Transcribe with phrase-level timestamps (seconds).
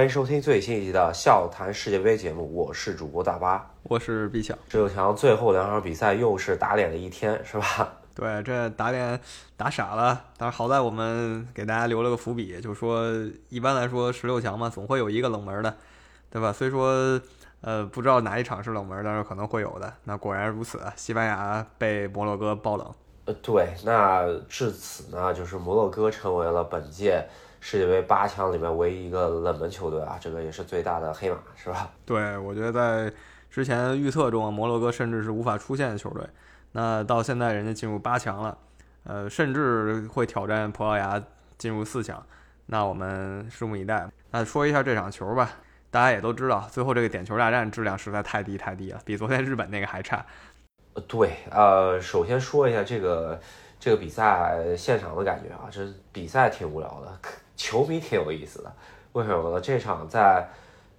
[0.00, 4.56] 欢迎收听最新一集的《笑谈世界杯》节目，我是主播大巴，我是毕强。
[4.70, 7.92] 十六强最后两场比赛又是打脸的一天，是吧？
[8.16, 9.20] 对，这打脸
[9.58, 13.12] 打傻了，但是好在我们给大家留了个伏笔，就说
[13.50, 15.76] 一般来说十六强嘛，总会有一个冷门的，
[16.30, 16.50] 对吧？
[16.50, 17.20] 虽说
[17.60, 19.92] 呃不知道哪一场是冷门，但是可能会有的。
[20.04, 22.90] 那果然如此，西班牙被摩洛哥爆冷。
[23.26, 27.22] 呃，对，那至此呢，就是摩洛哥成为了本届
[27.60, 31.90] 世界杯八强里面唯一一个冷门球队啊，这个也是最大的黑马，是吧？
[32.04, 33.14] 对，我觉得在
[33.50, 36.22] 之前预测中，摩洛哥甚至是无法出现的球队。
[36.72, 38.56] 那到现在人家进入八强了，
[39.04, 41.22] 呃，甚至会挑战葡萄牙
[41.58, 42.24] 进入四强。
[42.66, 44.08] 那我们拭目以待。
[44.30, 45.50] 那说一下这场球吧，
[45.90, 50.24] 大家也都知道，最后这个点球大战质量实在太低太低了，比昨天日本那个还差。
[50.94, 53.40] 呃，对，呃，首先说一下这个
[53.80, 57.18] 这个比赛现场的感觉啊，这比赛挺无聊的，
[57.60, 58.72] 球迷挺有意思的。
[59.12, 59.60] 为什么呢？
[59.60, 60.48] 这场在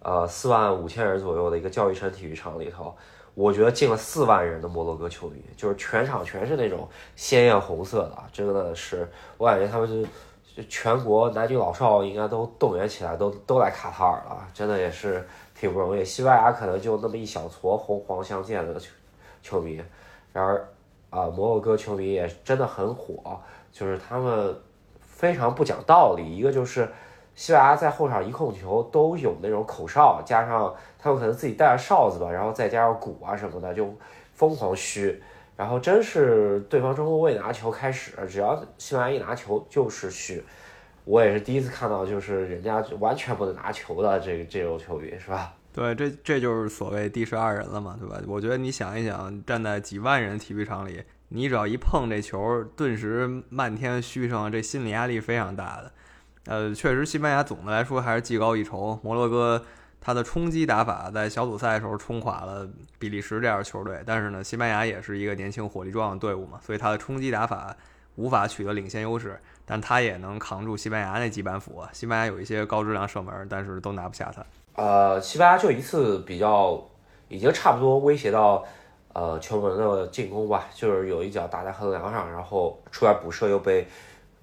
[0.00, 2.92] 呃四万五千人左右的一个教育城体育场里头。
[3.34, 16.04] 我觉得进了四万人的摩洛哥球迷，就是全场全是那种鲜艳红色的，真的是我感觉他们是全国男女老少应该都动员起来，都都来卡塔尔了，真的也是挺不容易。
[16.04, 18.90] 西班牙可能就那么一小撮红黄相间的球
[19.40, 19.80] 球迷，
[20.32, 20.68] 然而
[21.10, 24.52] 啊，摩洛哥球迷也真的很火，就是他们
[25.18, 26.88] 非常不讲道理，一个就是。
[27.34, 33.96] 西班牙在后场一控球都有那种口哨，加上他们可能自己带着哨子吧，然后再加上鼓啊什么的，就
[34.34, 35.22] 疯狂嘘。
[35.56, 40.42] 然后真是对方中后卫拿球开始，只要西班牙一拿球就是嘘。
[41.04, 45.54] 我也是第一次看到，就是人家完全不能拿球的这这种球迷，是吧？
[45.72, 48.20] 对，这这就是所谓第十二人了嘛，对吧？
[48.26, 55.92] 我觉得你想一想，站在几万人体育场里，你只要一碰这球，顿时漫天嘘声，这心理压力非常大的。
[56.46, 58.98] 呃，确实，西班牙总的来说还是技高一筹。
[59.02, 59.62] 摩洛哥
[60.00, 62.66] 他的冲击打法在小组赛的时候冲垮了
[62.98, 67.76] 比利时这样的球队，但是呢，西班牙也是一个年轻火力壮的队伍嘛，所以他的冲击打法
[68.14, 71.82] 无法取得领先优势，但他也能扛住西班牙那几板斧。
[71.92, 74.42] 西班牙有一些高质量射门，但是都拿不下他。
[74.82, 76.82] 呃，西班牙就一次比较，
[77.28, 78.64] 已经差不多威胁到
[79.18, 83.84] 呃球门的进攻吧，就是有一脚打在横梁上，然后出来补射又被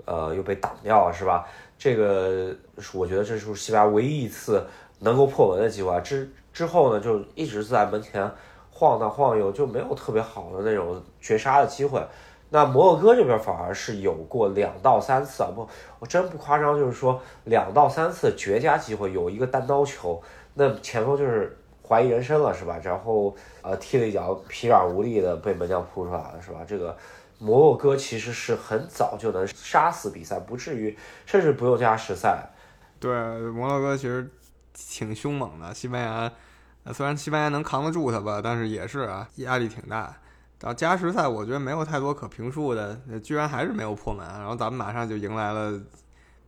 [0.03, 1.47] 呃又被挡掉了，是吧？
[1.77, 2.53] 这个
[2.93, 4.65] 我觉得这是西班牙唯一一次
[4.99, 5.97] 能够破门的机会。
[6.01, 8.29] 之之后呢，就一直在门前
[8.69, 12.05] 晃荡晃悠，就没有特别好的那种绝杀的机会。
[12.49, 15.67] 那摩洛哥这边反而是有过两到三次啊，不，
[15.99, 20.21] 我真不夸张，就是说两到三次绝佳机会，有一个单刀球，
[20.53, 21.57] 那前锋就是
[21.87, 22.79] 怀疑人生了，是吧？
[22.83, 26.59] 然后呃踢了一脚疲软无力的被门将扑出来了，是吧？
[26.67, 26.97] 这个。
[27.37, 32.49] 摩洛哥其实是很早就能杀死比赛，不至于甚至不用加时赛。
[32.97, 33.11] 对，
[33.51, 34.31] 摩洛哥其实
[34.73, 35.73] 挺凶猛的。
[35.73, 36.31] 西班牙
[36.93, 40.15] 虽然西班牙能扛得住他吧，但是也是啊，压力挺大。
[40.57, 44.25] 到加时赛，我觉得没有太多可评述的，居然还是没有破门。
[44.25, 45.77] 然后咱们马上就迎来了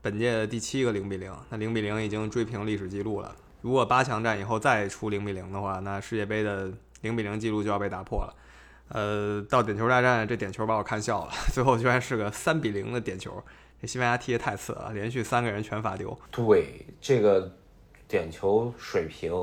[0.02, 3.36] 本届的第七个零比零，那零比零已经追平历史记录了。
[3.68, 8.34] 如果八强战以后再出零比零的话，那世界杯的零比零记录就要被打破了。
[8.88, 13.44] 呃，到点球大战，这点球把我看笑了，最后居然是个三比零的点球，
[13.82, 16.18] 这西班牙踢得太次了，连续三个人全罚丢。
[16.32, 17.52] 对，这个
[18.08, 19.34] 点球水平，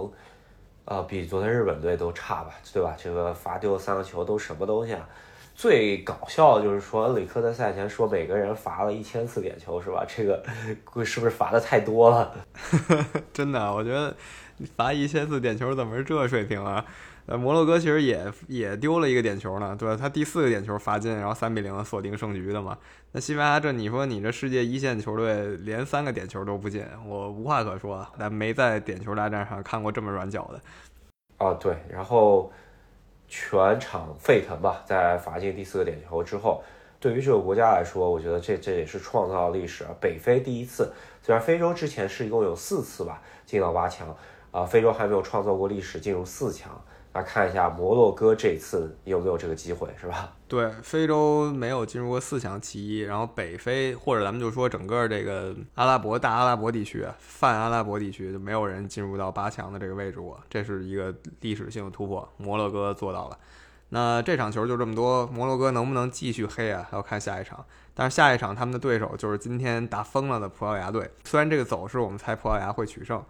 [0.86, 2.96] 呃，比昨天日本队都差吧，对吧？
[2.98, 5.06] 这个罚丢三个球都什么东西啊？
[5.54, 10.04] 最搞笑的就是说，恩里克在赛前说每个人罚了一千次点球，是吧？
[10.06, 10.42] 这个
[11.04, 12.34] 是不是罚的太多了？
[13.32, 14.14] 真的，我觉得
[14.76, 16.84] 罚一千次点球怎么是这水平啊？
[17.26, 19.97] 呃，摩洛哥其实也也丢了一个点球呢，对吧？
[19.98, 22.76] 他第四个点球罚进，然后三比零锁定胜局的嘛。
[23.12, 28.06] 那西班牙这，你说你这世界一线球队连三个点球都不进，我无话可说。
[28.19, 30.60] 但没在点球大战上看过这么软脚的。
[31.38, 32.53] 哦，对，然后
[33.28, 36.62] 全场沸腾吧，在罚进第四个点球之后，
[37.00, 40.92] 对于这个国家来说，我觉得这这也是创造历史啊，北非第一次。
[41.22, 44.14] 虽然非洲之前是一共有四次吧，进到八强，
[44.50, 46.70] 啊，非洲还没有创造过历史进入四强。
[47.12, 50.32] 那看一下摩洛哥这次有没有这个机会，是吧？
[50.54, 63.36] 对，非洲没有进入过四强其一，然后北非或者咱们就说整个这个阿拉伯大阿拉伯地区、泛阿拉伯地区就没有人进入到八强的这个位置过，这是一个历史性的突破，摩洛哥做到了。
[63.88, 66.86] 那这场球就这么多，摩洛哥能不能继续黑啊？
[66.88, 67.64] 还要看下一场。
[67.92, 71.10] 但是下一场他们的对手就是今天打疯了的葡萄牙队。
[71.24, 73.20] 虽然这个走势我们猜葡萄牙会取胜，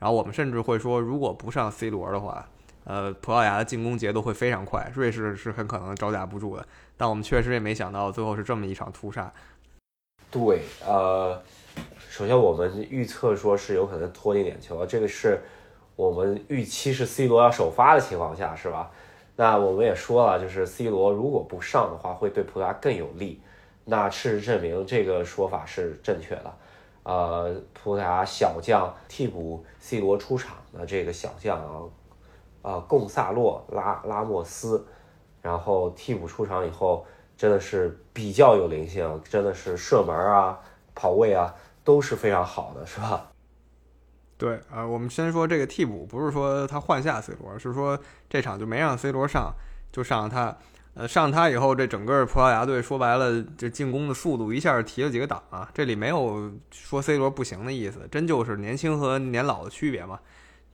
[0.00, 2.46] 然后我们甚至会说，如果不上 C 罗的话。
[2.84, 6.66] 呃，葡萄牙的进攻节奏会非常快，瑞士是很可能招架不住的。
[6.96, 9.32] 但我们确实也没想到最后是这么一场屠杀。
[10.30, 11.40] 对，呃，
[12.08, 15.42] 首先我们预测说是有可能拖进点球，这个是
[15.96, 18.90] 我们预期是 C 罗要首发的情况下，是吧？
[19.36, 23.40] 那我们也说了，就是 C 罗如果不上的话，会对葡萄牙更有利。
[23.84, 26.54] 那事实证明，这个说法是正确的。
[27.02, 31.82] 呃，葡萄牙小将替补 C 罗出场的这个小将啊，
[32.64, 34.84] 呃，贡萨洛拉拉莫斯，
[35.42, 37.06] 然后替补出场以后，
[37.36, 40.58] 真的是比较有灵性，真的是射门啊、
[40.94, 43.30] 跑位啊都是非常好的，是吧？
[44.38, 49.54] 对，呃，我们先说这个替补，不是说他换下 C 罗，是说这场就没让 C 罗上，
[49.92, 50.56] 就上他。
[50.96, 55.68] 呃，上他以后，这整个葡萄牙队说白了，这进攻的速度一下提了几个档啊！
[55.74, 60.20] 这里没有说 C 罗不行的意思，真就是年轻和年老的区别嘛。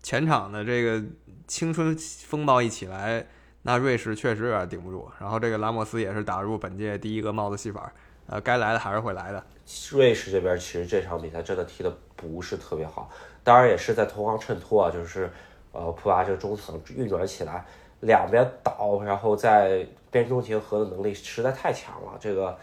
[0.02, 1.02] 前场的这个
[1.46, 3.26] 青春风暴一起来，
[3.62, 5.08] 那瑞士确实有点顶不住。
[5.18, 7.92] 然后这个拉莫斯也是打入本届第一个帽子戏法，
[8.26, 9.44] 呃，该来的还是会来的。
[9.92, 13.10] 瑞士这边其实这场比赛真的踢的不是特别好，
[13.42, 15.30] 当然也是在投行衬托啊，就是
[15.72, 17.64] 呃，普拉这个中场运转起来。
[18.00, 22.16] 两边倒，然后在边中结合的能力实在太强了。
[22.18, 22.56] 这个，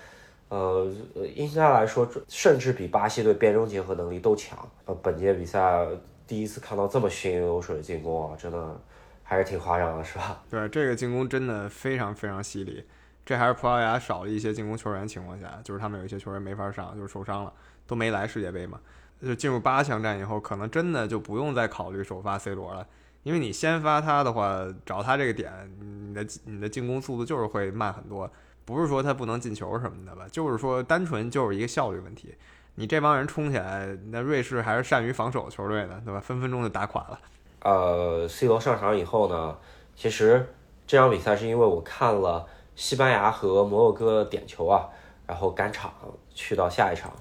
[0.49, 0.91] 呃，
[1.35, 4.57] 应该来说，甚至比巴西队边中结合能力都强。
[4.85, 5.87] 呃，本届比赛
[6.27, 8.81] 第一次看到这么行云流水的进攻啊，真的
[9.23, 10.43] 还是挺夸张的，是吧？
[10.49, 12.83] 对，这个进攻真的非常非常犀利。
[13.25, 17.53] 这还是葡萄牙少了一些进攻球员情况下，就是他们有一些球员没法上，就是受伤了，
[17.85, 18.79] 都没来世界杯嘛。
[19.21, 22.87] 就进入八强战以后，可能真的就不用再考虑首发 C 罗了。
[23.23, 28.31] 因为你先发他的话，找他这个点，你的你的进攻速度就是会慢很多。
[28.63, 32.35] 不是说他不能进球什么的吧，就是说单纯就是一个效率问题。
[32.79, 36.19] 你这帮人冲起来，那瑞士还是善于防守球队呢，对吧？
[36.19, 37.19] 分分钟就打垮了。
[37.61, 39.57] 呃，C 罗上场以后呢，
[39.95, 40.47] 其实
[40.85, 42.45] 这场比赛是因为我看了
[42.75, 44.87] 西班牙和摩洛哥点球啊，
[45.25, 45.91] 然后赶场
[46.35, 47.11] 去到下一场，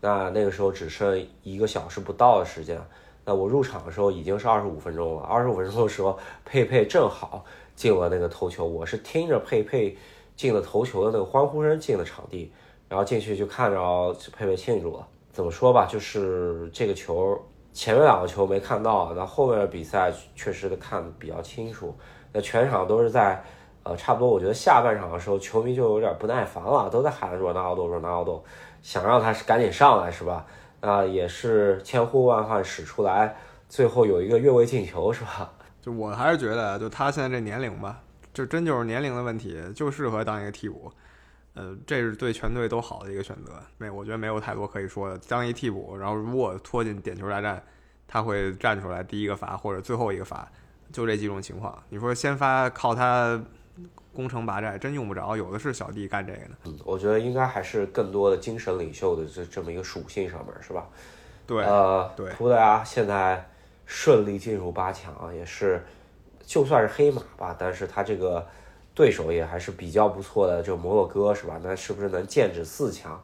[0.00, 2.80] 那那个时候只剩一个小时不到的时间。
[3.26, 7.44] 那我入场的时候已经是二十五分钟了，二十五分钟的时候，佩佩正好
[7.76, 9.94] 进了那个头球，我是听着佩佩
[10.34, 12.50] 进了头球的那个欢呼声进了场地，
[12.92, 15.08] 然后进去就看着佩佩庆祝了。
[15.32, 17.40] 怎么说吧，就是这个球
[17.72, 21.96] 前面两个球没看到，那后面的比赛确实的看比较清楚。
[22.34, 23.42] 那全场都是在，
[23.82, 28.44] 呃，差不多我觉得下半场的时候，球迷就有点不耐烦了，都在喊若纳奥多，若纳奥多，
[28.82, 30.44] 想让他赶紧上来，是吧？
[30.82, 33.34] 那，也是千呼万唤使出来，
[33.70, 35.50] 最后有一个越位进球，是吧？
[35.80, 38.02] 就我还是觉得，就他现在这年龄吧，
[38.34, 40.92] 就真就是年龄的问题，就适合当一个替补。
[41.54, 43.52] 呃，这是对全队都好的一个选择。
[43.78, 45.18] 没，我觉得没有太多可以说的。
[45.28, 47.62] 当一替补，然后如果拖进点球大战，
[48.06, 50.50] 他会站出来第一个罚或者最后一个罚，
[50.92, 51.82] 就这几种情况。
[51.88, 53.42] 你说先发靠他。
[54.14, 56.50] 攻城拔寨真用不着，有的是小弟干这个呢。
[56.64, 60.86] 嗯，我觉得应该还是更多的精神领袖的这这么一个属性上面，是吧？
[61.46, 63.48] 对，呃，对，葡萄牙现在
[63.86, 65.82] 顺利进入八强，也是
[66.44, 68.46] 就算是黑马吧，但是他这个
[68.94, 71.60] 对手也还是比较不错的，就摩洛哥，是吧？
[71.62, 73.22] 那是不是能剑指四强？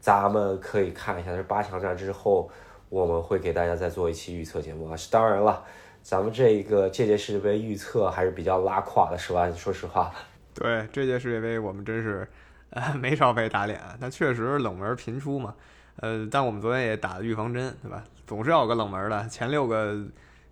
[0.00, 2.50] 咱们可以看一下，这八强战之后，
[2.88, 4.96] 我们会给大家再做一期预测节目啊。
[5.10, 5.64] 当然了。
[6.04, 9.50] 咱们这一个这届世界杯预测还是比较拉胯的，是吧？
[9.52, 10.12] 说实话，
[10.52, 12.28] 对这届世界杯我们真是，
[12.68, 13.80] 呃， 没少被打脸。
[13.98, 15.54] 但确实冷门频出嘛，
[15.96, 18.04] 呃，但我们昨天也打了预防针，对吧？
[18.26, 19.26] 总是要有个冷门的。
[19.30, 19.98] 前六个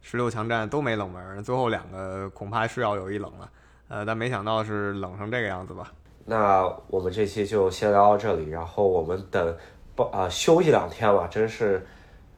[0.01, 3.51] 十六强战都没冷门，最后两个恐怕是要有一冷了，
[3.93, 5.93] 呃，但没想到是冷成这个样子吧？
[6.25, 9.57] 那我们这期就先聊到这里，然后我们等
[9.95, 11.85] 不啊休息两天吧，真是，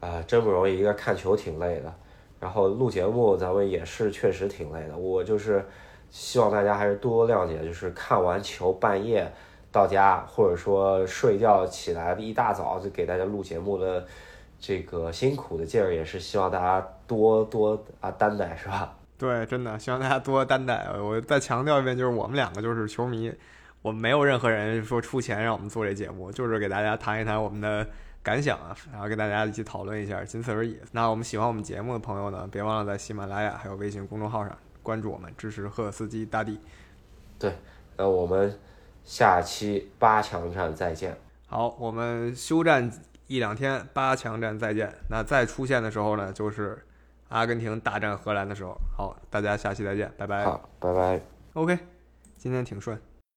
[0.00, 1.94] 啊，真不容易，一个看球挺累的。
[2.40, 4.96] 然后录节目，咱们也是确实挺累的。
[4.96, 5.64] 我就是
[6.10, 9.32] 希望大家还是多多谅解，就是看完球半夜
[9.70, 14.04] 到家，或者说睡觉起来一大早就给大家录节目的
[14.58, 18.92] 这个辛苦的劲儿，也是希望大家多多啊担待，是吧？
[19.24, 20.86] 对，真的希望大家多担待。
[21.00, 23.32] 我再强调一遍，就是我们两个就是球迷，
[23.80, 27.86] 我们没有任何人说出钱让我们做这节目，就是给大家谈一谈我们的。
[28.24, 30.80] 感想啊，然后跟大家一起讨论一下，仅此而已。
[30.92, 36.58] 那我们喜欢我们节目的朋友呢，别忘了在喜马拉雅还有微信公众号上关注我们，支持赫斯基大帝。
[37.38, 37.52] 对，
[37.98, 38.58] 那我们
[39.04, 41.14] 下期八强战再见。
[41.46, 42.90] 好，我们休战
[43.26, 44.90] 一两天，八强战再见。
[45.10, 46.82] 那再出现的时候呢，就是
[47.28, 48.78] 阿根廷大战荷兰的时候。
[48.96, 50.44] 好，大家下期再见，拜拜。
[50.44, 51.20] 好，拜拜。
[51.54, 51.78] OK，
[52.36, 53.00] 今天挺顺。